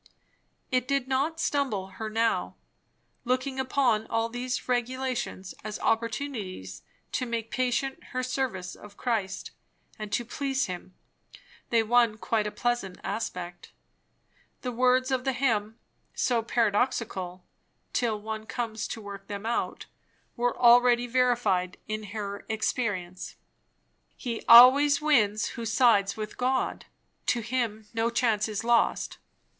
[0.71, 2.55] It did not stumble her now.
[3.23, 6.81] Looking upon all these regulations as opportunities
[7.11, 9.51] to make patent her service of Christ
[9.99, 10.95] and to please him,
[11.69, 13.73] they won quite a pleasant aspect.
[14.61, 15.77] The words of the hymn,
[16.15, 17.45] so paradoxical
[17.93, 19.85] till one comes to work them out,
[20.35, 23.35] were already verified in her experience
[24.17, 26.85] "He always wins who sides with God;
[27.27, 29.19] To him no chance is lost.